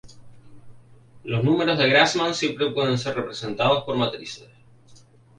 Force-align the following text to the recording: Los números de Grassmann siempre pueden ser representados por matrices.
Los 1.23 1.43
números 1.43 1.77
de 1.77 1.87
Grassmann 1.87 2.33
siempre 2.33 2.71
pueden 2.71 2.97
ser 2.97 3.15
representados 3.17 3.83
por 3.83 3.95
matrices. 3.97 4.49